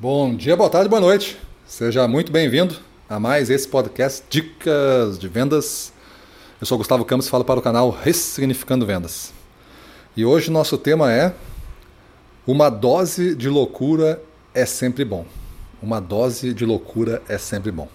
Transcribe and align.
Bom 0.00 0.34
dia, 0.34 0.56
boa 0.56 0.70
tarde, 0.70 0.88
boa 0.88 0.98
noite. 0.98 1.36
Seja 1.66 2.08
muito 2.08 2.32
bem-vindo 2.32 2.74
a 3.06 3.20
mais 3.20 3.50
esse 3.50 3.68
podcast 3.68 4.24
Dicas 4.30 5.18
de 5.18 5.28
Vendas. 5.28 5.92
Eu 6.58 6.66
sou 6.66 6.78
Gustavo 6.78 7.04
Campos 7.04 7.26
e 7.26 7.30
falo 7.30 7.44
para 7.44 7.60
o 7.60 7.62
canal 7.62 7.90
Ressignificando 7.90 8.86
Vendas. 8.86 9.30
E 10.16 10.24
hoje 10.24 10.50
nosso 10.50 10.78
tema 10.78 11.12
é 11.12 11.34
Uma 12.46 12.70
dose 12.70 13.34
de 13.34 13.50
loucura 13.50 14.22
é 14.54 14.64
sempre 14.64 15.04
bom. 15.04 15.26
Uma 15.82 16.00
dose 16.00 16.54
de 16.54 16.64
loucura 16.64 17.22
é 17.28 17.36
sempre 17.36 17.70
bom. 17.70 17.86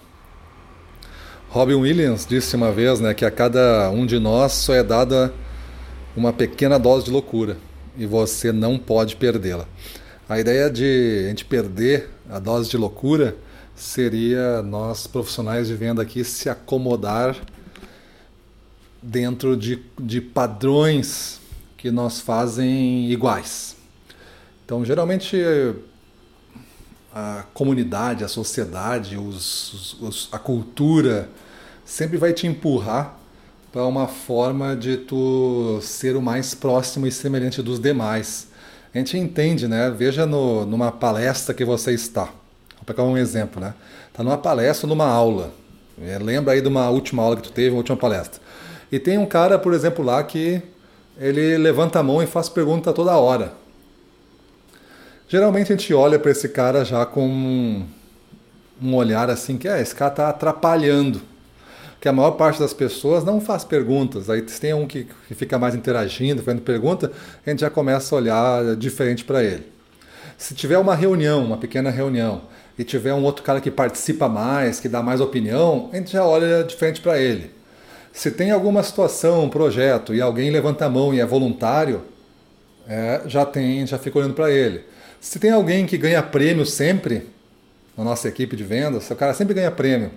Robin 1.48 1.74
Williams 1.74 2.24
disse 2.24 2.54
uma 2.54 2.70
vez 2.70 3.00
né, 3.00 3.14
que 3.14 3.24
a 3.24 3.32
cada 3.32 3.90
um 3.90 4.06
de 4.06 4.20
nós 4.20 4.52
só 4.52 4.72
é 4.72 4.84
dada 4.84 5.34
uma 6.16 6.32
pequena 6.32 6.78
dose 6.78 7.06
de 7.06 7.10
loucura 7.10 7.56
e 7.98 8.06
você 8.06 8.52
não 8.52 8.78
pode 8.78 9.16
perdê-la. 9.16 9.66
A 10.28 10.40
ideia 10.40 10.68
de 10.68 11.22
a 11.24 11.28
gente 11.28 11.44
perder 11.44 12.10
a 12.28 12.40
dose 12.40 12.68
de 12.68 12.76
loucura 12.76 13.36
seria 13.76 14.60
nós 14.60 15.06
profissionais 15.06 15.68
de 15.68 15.74
venda 15.76 16.02
aqui 16.02 16.24
se 16.24 16.48
acomodar 16.48 17.36
dentro 19.00 19.56
de, 19.56 19.80
de 19.96 20.20
padrões 20.20 21.40
que 21.76 21.92
nós 21.92 22.18
fazem 22.18 23.08
iguais. 23.08 23.76
Então, 24.64 24.84
geralmente 24.84 25.40
a 27.14 27.44
comunidade, 27.54 28.24
a 28.24 28.28
sociedade, 28.28 29.16
os, 29.16 29.96
os, 30.00 30.28
a 30.32 30.40
cultura 30.40 31.30
sempre 31.84 32.18
vai 32.18 32.32
te 32.32 32.48
empurrar 32.48 33.16
para 33.72 33.86
uma 33.86 34.08
forma 34.08 34.74
de 34.74 34.96
tu 34.96 35.78
ser 35.82 36.16
o 36.16 36.20
mais 36.20 36.52
próximo 36.52 37.06
e 37.06 37.12
semelhante 37.12 37.62
dos 37.62 37.78
demais 37.78 38.48
a 38.96 39.00
gente 39.00 39.18
entende, 39.18 39.68
né? 39.68 39.90
Veja 39.90 40.24
no, 40.24 40.64
numa 40.64 40.90
palestra 40.90 41.54
que 41.54 41.64
você 41.64 41.92
está. 41.92 42.24
Vou 42.24 42.84
pegar 42.86 43.02
um 43.02 43.16
exemplo, 43.16 43.60
né? 43.60 43.74
Está 44.08 44.22
numa 44.22 44.38
palestra, 44.38 44.86
numa 44.86 45.06
aula. 45.06 45.52
É, 46.02 46.18
lembra 46.18 46.54
aí 46.54 46.62
de 46.62 46.68
uma 46.68 46.88
última 46.88 47.22
aula 47.22 47.36
que 47.36 47.42
tu 47.42 47.52
teve, 47.52 47.70
uma 47.70 47.78
última 47.78 47.96
palestra. 47.96 48.40
E 48.90 48.98
tem 48.98 49.18
um 49.18 49.26
cara, 49.26 49.58
por 49.58 49.74
exemplo, 49.74 50.04
lá 50.04 50.22
que 50.22 50.62
ele 51.18 51.58
levanta 51.58 51.98
a 51.98 52.02
mão 52.02 52.22
e 52.22 52.26
faz 52.26 52.48
pergunta 52.48 52.92
toda 52.92 53.16
hora. 53.16 53.52
Geralmente 55.28 55.72
a 55.72 55.76
gente 55.76 55.92
olha 55.92 56.18
para 56.18 56.30
esse 56.30 56.48
cara 56.48 56.84
já 56.84 57.04
com 57.04 57.84
um, 58.82 58.94
olhar 58.94 59.28
assim 59.28 59.58
que 59.58 59.68
é, 59.68 59.80
esse 59.80 59.94
cara 59.94 60.10
está 60.10 60.28
atrapalhando 60.28 61.20
que 62.06 62.10
a 62.10 62.12
maior 62.12 62.30
parte 62.32 62.60
das 62.60 62.72
pessoas 62.72 63.24
não 63.24 63.40
faz 63.40 63.64
perguntas. 63.64 64.30
Aí 64.30 64.40
tem 64.40 64.72
um 64.72 64.86
que, 64.86 65.08
que 65.26 65.34
fica 65.34 65.58
mais 65.58 65.74
interagindo, 65.74 66.40
fazendo 66.40 66.62
pergunta, 66.62 67.10
a 67.44 67.50
gente 67.50 67.62
já 67.62 67.68
começa 67.68 68.14
a 68.14 68.18
olhar 68.18 68.76
diferente 68.76 69.24
para 69.24 69.42
ele. 69.42 69.66
Se 70.38 70.54
tiver 70.54 70.78
uma 70.78 70.94
reunião, 70.94 71.44
uma 71.44 71.56
pequena 71.56 71.90
reunião, 71.90 72.42
e 72.78 72.84
tiver 72.84 73.12
um 73.12 73.24
outro 73.24 73.42
cara 73.42 73.60
que 73.60 73.72
participa 73.72 74.28
mais, 74.28 74.78
que 74.78 74.88
dá 74.88 75.02
mais 75.02 75.20
opinião, 75.20 75.90
a 75.92 75.96
gente 75.96 76.12
já 76.12 76.24
olha 76.24 76.62
diferente 76.62 77.00
para 77.00 77.18
ele. 77.18 77.50
Se 78.12 78.30
tem 78.30 78.52
alguma 78.52 78.84
situação, 78.84 79.42
um 79.42 79.48
projeto, 79.48 80.14
e 80.14 80.20
alguém 80.20 80.48
levanta 80.48 80.86
a 80.86 80.88
mão 80.88 81.12
e 81.12 81.18
é 81.18 81.26
voluntário, 81.26 82.02
é, 82.88 83.22
já 83.26 83.44
tem, 83.44 83.84
já 83.84 83.98
fica 83.98 84.16
olhando 84.16 84.34
para 84.34 84.48
ele. 84.48 84.84
Se 85.20 85.40
tem 85.40 85.50
alguém 85.50 85.86
que 85.86 85.98
ganha 85.98 86.22
prêmio 86.22 86.64
sempre, 86.64 87.26
na 87.98 88.04
nossa 88.04 88.28
equipe 88.28 88.54
de 88.54 88.62
vendas, 88.62 89.10
o 89.10 89.16
cara 89.16 89.34
sempre 89.34 89.54
ganha 89.54 89.72
prêmio 89.72 90.12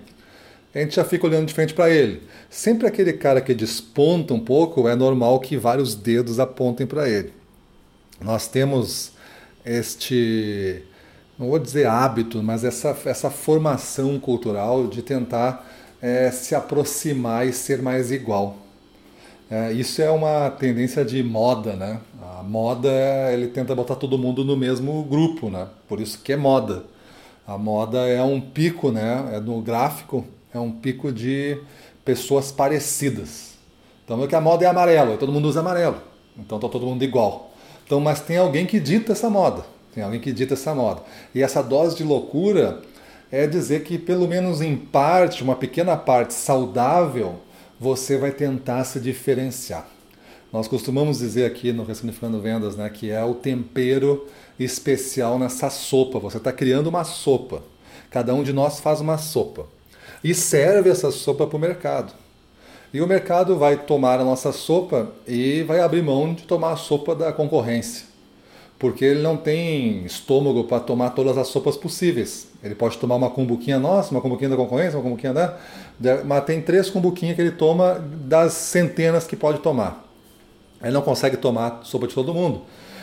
a 0.74 0.78
gente 0.78 0.94
já 0.94 1.04
fica 1.04 1.26
olhando 1.26 1.46
de 1.46 1.54
frente 1.54 1.74
para 1.74 1.90
ele. 1.90 2.22
Sempre 2.48 2.86
aquele 2.86 3.12
cara 3.12 3.40
que 3.40 3.52
desponta 3.52 4.32
um 4.32 4.40
pouco, 4.40 4.88
é 4.88 4.94
normal 4.94 5.40
que 5.40 5.56
vários 5.56 5.94
dedos 5.94 6.38
apontem 6.38 6.86
para 6.86 7.08
ele. 7.08 7.32
Nós 8.20 8.46
temos 8.46 9.12
este, 9.64 10.82
não 11.38 11.48
vou 11.48 11.58
dizer 11.58 11.86
hábito, 11.86 12.42
mas 12.42 12.64
essa, 12.64 12.96
essa 13.04 13.30
formação 13.30 14.18
cultural 14.20 14.86
de 14.86 15.02
tentar 15.02 15.68
é, 16.00 16.30
se 16.30 16.54
aproximar 16.54 17.46
e 17.46 17.52
ser 17.52 17.82
mais 17.82 18.12
igual. 18.12 18.56
É, 19.50 19.72
isso 19.72 20.00
é 20.00 20.10
uma 20.10 20.50
tendência 20.50 21.04
de 21.04 21.20
moda, 21.22 21.74
né? 21.74 22.00
A 22.38 22.42
moda, 22.44 22.88
ele 23.32 23.48
tenta 23.48 23.74
botar 23.74 23.96
todo 23.96 24.16
mundo 24.16 24.44
no 24.44 24.56
mesmo 24.56 25.02
grupo, 25.02 25.50
né? 25.50 25.66
Por 25.88 26.00
isso 26.00 26.20
que 26.22 26.32
é 26.32 26.36
moda. 26.36 26.84
A 27.44 27.58
moda 27.58 28.06
é 28.06 28.22
um 28.22 28.40
pico, 28.40 28.92
né? 28.92 29.30
É 29.32 29.40
no 29.40 29.60
gráfico 29.60 30.24
é 30.52 30.58
um 30.58 30.70
pico 30.70 31.12
de 31.12 31.58
pessoas 32.04 32.50
parecidas. 32.50 33.50
Então, 34.04 34.26
que 34.26 34.34
a 34.34 34.40
moda 34.40 34.64
é 34.64 34.68
amarelo, 34.68 35.16
todo 35.16 35.32
mundo 35.32 35.48
usa 35.48 35.60
amarelo. 35.60 35.98
Então, 36.36 36.58
está 36.58 36.68
todo 36.68 36.86
mundo 36.86 37.04
igual. 37.04 37.52
Então, 37.86 38.00
mas 38.00 38.20
tem 38.20 38.36
alguém 38.36 38.66
que 38.66 38.80
dita 38.80 39.12
essa 39.12 39.30
moda. 39.30 39.64
Tem 39.94 40.02
alguém 40.02 40.20
que 40.20 40.32
dita 40.32 40.54
essa 40.54 40.74
moda. 40.74 41.02
E 41.34 41.42
essa 41.42 41.62
dose 41.62 41.96
de 41.96 42.04
loucura 42.04 42.82
é 43.30 43.46
dizer 43.46 43.84
que, 43.84 43.98
pelo 43.98 44.26
menos 44.26 44.60
em 44.60 44.76
parte, 44.76 45.42
uma 45.42 45.54
pequena 45.54 45.96
parte 45.96 46.34
saudável, 46.34 47.36
você 47.78 48.16
vai 48.18 48.32
tentar 48.32 48.84
se 48.84 48.98
diferenciar. 48.98 49.86
Nós 50.52 50.66
costumamos 50.66 51.18
dizer 51.18 51.44
aqui 51.44 51.72
no 51.72 51.84
Ressignificando 51.84 52.40
Vendas 52.40 52.76
né, 52.76 52.90
que 52.90 53.10
é 53.10 53.24
o 53.24 53.34
tempero 53.34 54.26
especial 54.58 55.38
nessa 55.38 55.70
sopa. 55.70 56.18
Você 56.18 56.38
está 56.38 56.52
criando 56.52 56.88
uma 56.88 57.04
sopa. 57.04 57.62
Cada 58.10 58.34
um 58.34 58.42
de 58.42 58.52
nós 58.52 58.80
faz 58.80 59.00
uma 59.00 59.16
sopa 59.16 59.66
e 60.22 60.34
serve 60.34 60.90
essa 60.90 61.10
sopa 61.10 61.46
para 61.46 61.56
o 61.56 61.60
mercado. 61.60 62.12
E 62.92 63.00
o 63.00 63.06
mercado 63.06 63.56
vai 63.56 63.76
tomar 63.76 64.18
a 64.18 64.24
nossa 64.24 64.52
sopa 64.52 65.10
e 65.26 65.62
vai 65.62 65.80
abrir 65.80 66.02
mão 66.02 66.34
de 66.34 66.42
tomar 66.42 66.72
a 66.72 66.76
sopa 66.76 67.14
da 67.14 67.32
concorrência. 67.32 68.06
Porque 68.78 69.04
ele 69.04 69.20
não 69.20 69.36
tem 69.36 70.04
estômago 70.04 70.64
para 70.64 70.80
tomar 70.80 71.10
todas 71.10 71.36
as 71.36 71.48
sopas 71.48 71.76
possíveis. 71.76 72.48
Ele 72.64 72.74
pode 72.74 72.98
tomar 72.98 73.16
uma 73.16 73.30
cumbuquinha 73.30 73.78
nossa, 73.78 74.10
uma 74.10 74.20
cumbuquinha 74.20 74.50
da 74.50 74.56
concorrência, 74.56 74.98
uma 74.98 75.02
cumbuquinha 75.02 75.32
da. 75.32 75.58
Mas 76.24 76.44
tem 76.44 76.60
três 76.62 76.90
cumbuquinhas 76.90 77.36
que 77.36 77.42
ele 77.42 77.52
toma 77.52 78.02
das 78.24 78.54
centenas 78.54 79.26
que 79.26 79.36
pode 79.36 79.58
tomar. 79.60 80.04
Ele 80.82 80.92
não 80.92 81.02
consegue 81.02 81.36
tomar 81.36 81.80
sopa 81.84 82.08
de 82.08 82.14
todo 82.14 82.32
mundo. 82.34 82.62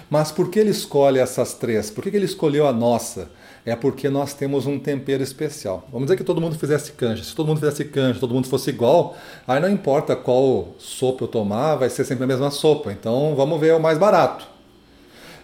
Mas 0.10 0.32
por 0.32 0.50
que 0.50 0.60
ele 0.60 0.72
escolhe 0.72 1.20
essas 1.20 1.54
três? 1.54 1.92
Por 1.92 2.04
que 2.04 2.10
ele 2.10 2.26
escolheu 2.26 2.68
a 2.68 2.74
nossa? 2.74 3.30
É 3.68 3.76
porque 3.76 4.10
nós 4.10 4.34
temos 4.34 4.66
um 4.66 4.80
tempero 4.80 5.22
especial. 5.22 5.86
Vamos 5.92 6.08
dizer 6.08 6.16
que 6.16 6.24
todo 6.24 6.40
mundo 6.40 6.58
fizesse 6.58 6.94
canja. 6.94 7.22
Se 7.22 7.36
todo 7.36 7.48
mundo 7.48 7.60
fizesse 7.60 7.84
canja, 7.84 8.18
todo 8.18 8.34
mundo 8.34 8.48
fosse 8.48 8.70
igual, 8.70 9.18
aí 9.46 9.60
não 9.60 9.70
importa 9.70 10.16
qual 10.16 10.70
sopa 10.80 11.26
eu 11.26 11.28
tomar, 11.28 11.76
vai 11.76 11.90
ser 11.90 12.06
sempre 12.06 12.24
a 12.24 12.28
mesma 12.28 12.50
sopa. 12.50 12.94
Então 12.94 13.36
vamos 13.36 13.60
ver 13.60 13.76
o 13.76 13.80
mais 13.80 13.98
barato. 13.98 14.48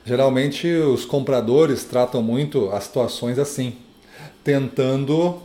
Geralmente 0.06 0.68
os 0.68 1.04
compradores 1.04 1.84
tratam 1.84 2.24
muito 2.24 2.70
as 2.72 2.86
situações 2.86 3.38
assim, 3.38 3.76
tentando 4.42 5.42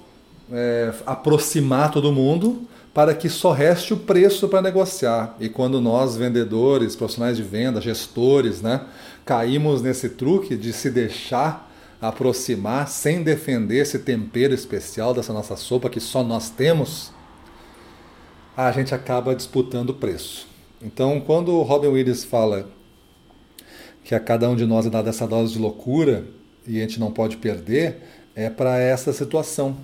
é, 0.52 0.92
aproximar 1.04 1.90
todo 1.90 2.12
mundo 2.12 2.62
para 2.94 3.12
que 3.12 3.28
só 3.28 3.50
reste 3.50 3.92
o 3.92 3.96
preço 3.96 4.46
para 4.46 4.62
negociar. 4.62 5.34
E 5.40 5.48
quando 5.48 5.80
nós, 5.80 6.16
vendedores, 6.16 6.94
profissionais 6.94 7.36
de 7.36 7.42
venda, 7.42 7.80
gestores, 7.80 8.62
né, 8.62 8.82
caímos 9.24 9.82
nesse 9.82 10.10
truque 10.10 10.56
de 10.56 10.72
se 10.72 10.88
deixar 10.90 11.67
aproximar 12.00 12.88
sem 12.88 13.22
defender 13.22 13.78
esse 13.78 13.98
tempero 13.98 14.54
especial 14.54 15.12
dessa 15.12 15.32
nossa 15.32 15.56
sopa 15.56 15.90
que 15.90 16.00
só 16.00 16.22
nós 16.22 16.48
temos, 16.50 17.12
a 18.56 18.70
gente 18.72 18.94
acaba 18.94 19.34
disputando 19.34 19.90
o 19.90 19.94
preço. 19.94 20.46
Então, 20.80 21.20
quando 21.20 21.52
o 21.52 21.62
Robin 21.62 21.88
Williams 21.88 22.24
fala 22.24 22.68
que 24.04 24.14
a 24.14 24.20
cada 24.20 24.48
um 24.48 24.56
de 24.56 24.64
nós 24.64 24.86
é 24.86 24.90
dada 24.90 25.10
essa 25.10 25.26
dose 25.26 25.52
de 25.52 25.58
loucura 25.58 26.24
e 26.66 26.78
a 26.78 26.80
gente 26.80 27.00
não 27.00 27.10
pode 27.10 27.36
perder, 27.36 28.02
é 28.34 28.48
para 28.48 28.78
essa 28.78 29.12
situação. 29.12 29.76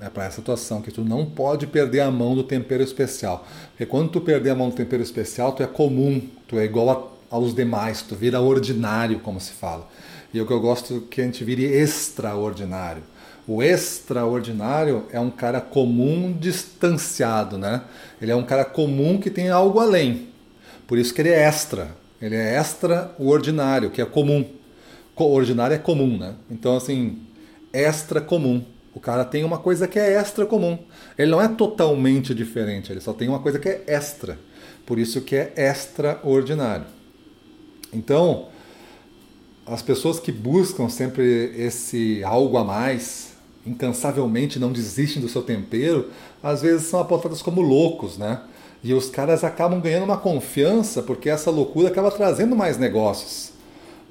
É 0.00 0.08
para 0.10 0.24
essa 0.24 0.36
situação 0.36 0.82
que 0.82 0.90
tu 0.90 1.02
não 1.02 1.24
pode 1.24 1.66
perder 1.66 2.00
a 2.00 2.10
mão 2.10 2.34
do 2.34 2.42
tempero 2.42 2.82
especial. 2.82 3.46
Porque 3.70 3.86
quando 3.86 4.10
tu 4.10 4.20
perder 4.20 4.50
a 4.50 4.54
mão 4.54 4.68
do 4.68 4.74
tempero 4.74 5.02
especial, 5.02 5.52
tu 5.52 5.62
é 5.62 5.66
comum, 5.66 6.20
tu 6.46 6.58
é 6.58 6.64
igual 6.64 7.14
a, 7.30 7.36
aos 7.36 7.54
demais, 7.54 8.02
tu 8.02 8.14
vira 8.14 8.40
ordinário, 8.40 9.20
como 9.20 9.40
se 9.40 9.52
fala. 9.52 9.88
E 10.34 10.40
o 10.40 10.46
que 10.46 10.52
eu 10.52 10.60
gosto 10.60 10.96
é 10.96 11.00
que 11.08 11.20
a 11.20 11.24
gente 11.24 11.44
vire 11.44 11.62
extraordinário. 11.64 13.04
O 13.46 13.62
extraordinário 13.62 15.04
é 15.12 15.20
um 15.20 15.30
cara 15.30 15.60
comum 15.60 16.36
distanciado, 16.36 17.56
né? 17.56 17.82
Ele 18.20 18.32
é 18.32 18.36
um 18.36 18.42
cara 18.42 18.64
comum 18.64 19.16
que 19.16 19.30
tem 19.30 19.48
algo 19.48 19.78
além. 19.78 20.30
Por 20.88 20.98
isso 20.98 21.14
que 21.14 21.22
ele 21.22 21.28
é 21.28 21.44
extra. 21.44 21.96
Ele 22.20 22.34
é 22.34 22.58
extraordinário, 22.58 23.90
que 23.90 24.02
é 24.02 24.04
comum. 24.04 24.44
Ordinário 25.14 25.76
é 25.76 25.78
comum, 25.78 26.18
né? 26.18 26.34
Então, 26.50 26.76
assim, 26.76 27.20
extra 27.72 28.20
comum. 28.20 28.64
O 28.92 28.98
cara 28.98 29.24
tem 29.24 29.44
uma 29.44 29.58
coisa 29.58 29.86
que 29.86 30.00
é 30.00 30.14
extra 30.14 30.44
comum. 30.46 30.76
Ele 31.16 31.30
não 31.30 31.40
é 31.40 31.46
totalmente 31.46 32.34
diferente, 32.34 32.90
ele 32.90 33.00
só 33.00 33.12
tem 33.12 33.28
uma 33.28 33.38
coisa 33.38 33.60
que 33.60 33.68
é 33.68 33.84
extra. 33.86 34.36
Por 34.84 34.98
isso 34.98 35.20
que 35.20 35.36
é 35.36 35.52
extraordinário. 35.56 36.86
Então, 37.92 38.48
as 39.66 39.82
pessoas 39.82 40.20
que 40.20 40.30
buscam 40.30 40.88
sempre 40.88 41.54
esse 41.56 42.22
algo 42.24 42.56
a 42.58 42.64
mais, 42.64 43.32
incansavelmente 43.66 44.58
não 44.58 44.72
desistem 44.72 45.22
do 45.22 45.28
seu 45.28 45.42
tempero, 45.42 46.10
às 46.42 46.62
vezes 46.62 46.86
são 46.86 47.00
apontadas 47.00 47.40
como 47.40 47.62
loucos, 47.62 48.18
né? 48.18 48.40
E 48.82 48.92
os 48.92 49.08
caras 49.08 49.42
acabam 49.42 49.80
ganhando 49.80 50.04
uma 50.04 50.18
confiança 50.18 51.02
porque 51.02 51.30
essa 51.30 51.50
loucura 51.50 51.88
acaba 51.88 52.10
trazendo 52.10 52.54
mais 52.54 52.76
negócios. 52.76 53.52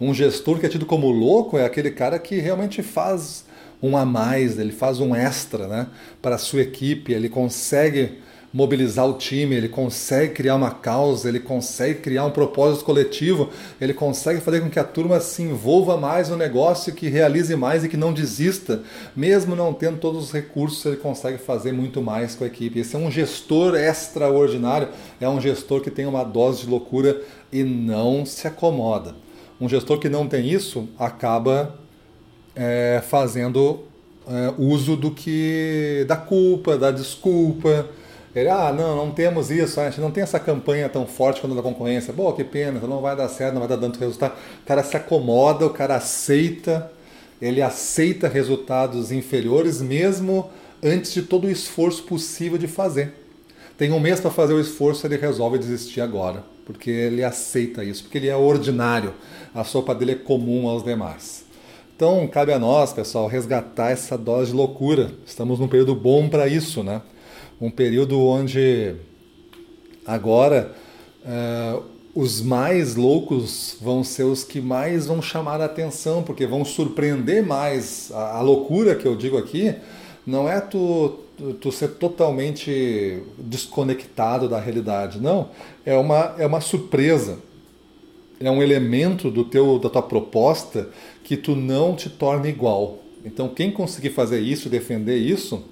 Um 0.01 0.13
gestor 0.13 0.59
que 0.59 0.65
é 0.65 0.69
tido 0.69 0.87
como 0.87 1.11
louco 1.11 1.57
é 1.57 1.65
aquele 1.65 1.91
cara 1.91 2.17
que 2.17 2.39
realmente 2.39 2.81
faz 2.81 3.45
um 3.81 3.95
a 3.95 4.03
mais, 4.03 4.57
ele 4.57 4.71
faz 4.71 4.99
um 4.99 5.13
extra 5.13 5.67
né, 5.67 5.87
para 6.21 6.35
a 6.35 6.39
sua 6.39 6.61
equipe, 6.61 7.13
ele 7.13 7.29
consegue 7.29 8.17
mobilizar 8.53 9.09
o 9.09 9.13
time, 9.13 9.55
ele 9.55 9.67
consegue 9.67 10.35
criar 10.35 10.55
uma 10.55 10.69
causa, 10.69 11.27
ele 11.27 11.39
consegue 11.39 11.99
criar 12.01 12.23
um 12.25 12.29
propósito 12.29 12.85
coletivo, 12.85 13.49
ele 13.81 13.95
consegue 13.95 14.39
fazer 14.41 14.61
com 14.61 14.69
que 14.69 14.77
a 14.77 14.83
turma 14.83 15.19
se 15.19 15.41
envolva 15.41 15.97
mais 15.97 16.29
no 16.29 16.37
negócio, 16.37 16.93
que 16.93 17.09
realize 17.09 17.55
mais 17.55 17.83
e 17.83 17.89
que 17.89 17.97
não 17.97 18.13
desista, 18.13 18.83
mesmo 19.15 19.55
não 19.55 19.73
tendo 19.73 19.97
todos 19.97 20.25
os 20.25 20.31
recursos, 20.31 20.85
ele 20.85 20.97
consegue 20.97 21.39
fazer 21.39 21.71
muito 21.71 21.99
mais 21.99 22.35
com 22.35 22.43
a 22.43 22.47
equipe. 22.47 22.79
Esse 22.79 22.95
é 22.95 22.99
um 22.99 23.09
gestor 23.09 23.73
extraordinário, 23.73 24.89
é 25.19 25.27
um 25.27 25.41
gestor 25.41 25.81
que 25.81 25.89
tem 25.89 26.05
uma 26.05 26.23
dose 26.23 26.61
de 26.61 26.69
loucura 26.69 27.19
e 27.51 27.63
não 27.63 28.23
se 28.23 28.47
acomoda. 28.47 29.15
Um 29.59 29.67
gestor 29.67 29.97
que 29.97 30.09
não 30.09 30.27
tem 30.27 30.47
isso 30.47 30.87
acaba 30.99 31.79
é, 32.55 33.01
fazendo 33.07 33.85
é, 34.27 34.53
uso 34.59 34.95
do 34.95 35.09
que 35.09 36.05
da 36.07 36.15
culpa, 36.15 36.77
da 36.77 36.91
desculpa 36.91 37.89
ele, 38.35 38.49
ah, 38.49 38.73
não, 38.73 38.95
não 38.95 39.11
temos 39.11 39.51
isso, 39.51 39.79
a 39.79 39.89
gente 39.89 40.01
não 40.01 40.09
tem 40.09 40.23
essa 40.23 40.39
campanha 40.39 40.89
tão 40.89 41.05
forte 41.05 41.39
quando 41.39 41.55
da 41.55 41.61
concorrência. 41.61 42.11
Pô, 42.11 42.33
que 42.33 42.43
pena, 42.43 42.79
não 42.79 42.99
vai 42.99 43.15
dar 43.15 43.29
certo, 43.29 43.53
não 43.53 43.59
vai 43.59 43.69
dar 43.69 43.77
tanto 43.77 43.99
resultado. 43.99 44.33
O 44.63 44.65
cara 44.65 44.83
se 44.83 44.97
acomoda, 44.97 45.65
o 45.65 45.69
cara 45.69 45.95
aceita, 45.95 46.91
ele 47.39 47.61
aceita 47.61 48.27
resultados 48.27 49.11
inferiores 49.11 49.81
mesmo 49.81 50.49
antes 50.81 51.13
de 51.13 51.21
todo 51.21 51.45
o 51.45 51.49
esforço 51.49 52.03
possível 52.03 52.57
de 52.57 52.67
fazer. 52.67 53.13
Tem 53.77 53.91
um 53.91 53.99
mês 53.99 54.19
para 54.19 54.31
fazer 54.31 54.53
o 54.53 54.59
esforço, 54.59 55.05
ele 55.05 55.17
resolve 55.17 55.57
desistir 55.59 56.01
agora, 56.01 56.43
porque 56.65 56.89
ele 56.89 57.23
aceita 57.23 57.83
isso, 57.83 58.03
porque 58.03 58.17
ele 58.17 58.29
é 58.29 58.35
ordinário, 58.35 59.13
a 59.53 59.63
sopa 59.63 59.93
dele 59.93 60.13
é 60.13 60.15
comum 60.15 60.67
aos 60.67 60.83
demais. 60.83 61.43
Então, 61.95 62.27
cabe 62.27 62.51
a 62.51 62.59
nós, 62.59 62.91
pessoal, 62.91 63.27
resgatar 63.27 63.91
essa 63.91 64.17
dose 64.17 64.51
de 64.51 64.57
loucura. 64.57 65.11
Estamos 65.25 65.59
num 65.59 65.67
período 65.67 65.93
bom 65.93 66.27
para 66.27 66.47
isso, 66.47 66.83
né? 66.83 67.01
Um 67.59 67.69
período 67.71 68.19
onde 68.19 68.95
agora 70.05 70.75
uh, 71.23 71.83
os 72.15 72.41
mais 72.41 72.95
loucos 72.95 73.75
vão 73.81 74.03
ser 74.03 74.23
os 74.23 74.43
que 74.43 74.61
mais 74.61 75.07
vão 75.07 75.21
chamar 75.21 75.61
a 75.61 75.65
atenção, 75.65 76.21
porque 76.21 76.45
vão 76.45 76.63
surpreender 76.63 77.45
mais. 77.45 78.11
A, 78.11 78.37
a 78.37 78.41
loucura 78.41 78.95
que 78.95 79.05
eu 79.05 79.15
digo 79.15 79.37
aqui 79.37 79.73
não 80.25 80.47
é 80.47 80.61
tu, 80.61 81.19
tu, 81.37 81.53
tu, 81.55 81.71
ser 81.71 81.89
totalmente 81.95 83.23
desconectado 83.37 84.47
da 84.47 84.59
realidade, 84.59 85.19
não. 85.19 85.49
É 85.85 85.97
uma, 85.97 86.35
é 86.37 86.45
uma 86.45 86.61
surpresa. 86.61 87.39
É 88.39 88.51
um 88.51 88.61
elemento 88.61 89.31
do 89.31 89.43
teu, 89.43 89.79
da 89.79 89.89
tua 89.89 90.01
proposta 90.01 90.89
que 91.23 91.37
tu 91.37 91.55
não 91.55 91.95
te 91.95 92.09
torna 92.09 92.47
igual. 92.47 92.99
Então, 93.25 93.47
quem 93.47 93.71
conseguir 93.71 94.09
fazer 94.09 94.41
isso, 94.41 94.69
defender 94.69 95.17
isso, 95.17 95.63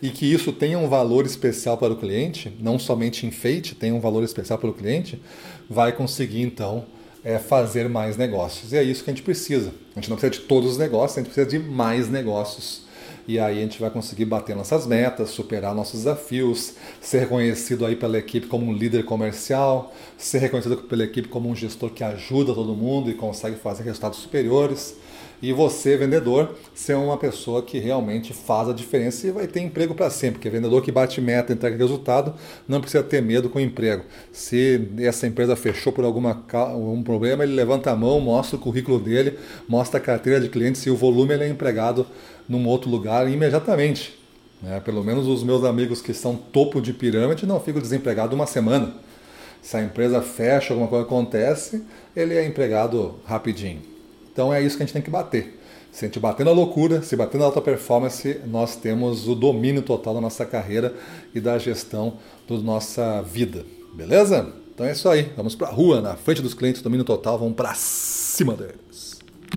e 0.00 0.10
que 0.10 0.30
isso 0.30 0.52
tenha 0.52 0.78
um 0.78 0.88
valor 0.88 1.26
especial 1.26 1.76
para 1.76 1.92
o 1.92 1.96
cliente, 1.96 2.56
não 2.60 2.78
somente 2.78 3.26
enfeite, 3.26 3.74
tenha 3.74 3.94
um 3.94 4.00
valor 4.00 4.22
especial 4.22 4.58
para 4.58 4.70
o 4.70 4.72
cliente, 4.72 5.20
vai 5.68 5.92
conseguir 5.92 6.42
então 6.42 6.84
é, 7.24 7.38
fazer 7.38 7.88
mais 7.88 8.16
negócios. 8.16 8.72
E 8.72 8.76
é 8.76 8.82
isso 8.82 9.02
que 9.02 9.10
a 9.10 9.12
gente 9.12 9.22
precisa. 9.22 9.72
A 9.94 10.00
gente 10.00 10.08
não 10.08 10.16
precisa 10.16 10.40
de 10.40 10.46
todos 10.46 10.72
os 10.72 10.78
negócios, 10.78 11.18
a 11.18 11.20
gente 11.20 11.32
precisa 11.32 11.46
de 11.46 11.58
mais 11.58 12.08
negócios. 12.08 12.86
E 13.26 13.38
aí 13.38 13.58
a 13.58 13.60
gente 13.60 13.78
vai 13.78 13.90
conseguir 13.90 14.24
bater 14.24 14.56
nossas 14.56 14.86
metas, 14.86 15.28
superar 15.28 15.74
nossos 15.74 16.00
desafios, 16.00 16.74
ser 16.98 17.20
reconhecido 17.20 17.84
aí 17.84 17.94
pela 17.94 18.16
equipe 18.16 18.46
como 18.46 18.64
um 18.64 18.72
líder 18.72 19.04
comercial, 19.04 19.94
ser 20.16 20.38
reconhecido 20.38 20.78
pela 20.78 21.04
equipe 21.04 21.28
como 21.28 21.50
um 21.50 21.54
gestor 21.54 21.90
que 21.90 22.02
ajuda 22.02 22.54
todo 22.54 22.74
mundo 22.74 23.10
e 23.10 23.14
consegue 23.14 23.56
fazer 23.56 23.82
resultados 23.82 24.18
superiores 24.18 24.96
e 25.40 25.52
você, 25.52 25.96
vendedor, 25.96 26.54
ser 26.74 26.94
uma 26.94 27.16
pessoa 27.16 27.62
que 27.62 27.78
realmente 27.78 28.32
faz 28.32 28.68
a 28.68 28.72
diferença 28.72 29.26
e 29.26 29.30
vai 29.30 29.46
ter 29.46 29.60
emprego 29.60 29.94
para 29.94 30.10
sempre, 30.10 30.34
porque 30.34 30.50
vendedor 30.50 30.82
que 30.82 30.90
bate 30.90 31.20
meta, 31.20 31.52
entrega 31.52 31.76
resultado, 31.76 32.34
não 32.66 32.80
precisa 32.80 33.04
ter 33.04 33.22
medo 33.22 33.48
com 33.48 33.58
o 33.58 33.62
emprego. 33.62 34.02
Se 34.32 34.88
essa 34.98 35.26
empresa 35.26 35.54
fechou 35.54 35.92
por 35.92 36.04
alguma, 36.04 36.44
algum 36.52 37.02
problema, 37.02 37.44
ele 37.44 37.54
levanta 37.54 37.92
a 37.92 37.96
mão, 37.96 38.18
mostra 38.20 38.56
o 38.56 38.58
currículo 38.58 38.98
dele, 38.98 39.38
mostra 39.68 39.98
a 39.98 40.02
carteira 40.02 40.40
de 40.40 40.48
clientes 40.48 40.84
e 40.86 40.90
o 40.90 40.96
volume 40.96 41.34
ele 41.34 41.44
é 41.44 41.48
empregado 41.48 42.04
num 42.48 42.66
outro 42.66 42.90
lugar 42.90 43.30
imediatamente. 43.30 44.18
Né? 44.60 44.80
Pelo 44.80 45.04
menos 45.04 45.28
os 45.28 45.44
meus 45.44 45.64
amigos 45.64 46.02
que 46.02 46.12
são 46.12 46.34
topo 46.34 46.80
de 46.80 46.92
pirâmide 46.92 47.46
não 47.46 47.60
ficam 47.60 47.80
desempregados 47.80 48.34
uma 48.34 48.46
semana. 48.46 48.92
Se 49.62 49.76
a 49.76 49.82
empresa 49.82 50.20
fecha, 50.20 50.72
alguma 50.72 50.88
coisa 50.88 51.04
acontece, 51.04 51.84
ele 52.16 52.34
é 52.34 52.44
empregado 52.44 53.16
rapidinho. 53.24 53.97
Então 54.38 54.54
é 54.54 54.62
isso 54.62 54.76
que 54.76 54.84
a 54.84 54.86
gente 54.86 54.92
tem 54.92 55.02
que 55.02 55.10
bater. 55.10 55.58
Se 55.90 56.04
a 56.04 56.06
gente 56.06 56.20
bater 56.20 56.46
na 56.46 56.52
loucura, 56.52 57.02
se 57.02 57.16
bater 57.16 57.38
na 57.38 57.46
alta 57.46 57.60
performance, 57.60 58.40
nós 58.46 58.76
temos 58.76 59.26
o 59.26 59.34
domínio 59.34 59.82
total 59.82 60.14
da 60.14 60.20
nossa 60.20 60.46
carreira 60.46 60.94
e 61.34 61.40
da 61.40 61.58
gestão 61.58 62.18
da 62.48 62.56
nossa 62.58 63.20
vida. 63.20 63.66
Beleza? 63.94 64.52
Então 64.72 64.86
é 64.86 64.92
isso 64.92 65.08
aí. 65.08 65.32
Vamos 65.36 65.56
para 65.56 65.66
a 65.66 65.72
rua, 65.72 66.00
na 66.00 66.14
frente 66.14 66.40
dos 66.40 66.54
clientes, 66.54 66.80
domínio 66.82 67.04
total, 67.04 67.36
vamos 67.36 67.56
para 67.56 67.74
cima 67.74 68.54
dele. 68.54 68.74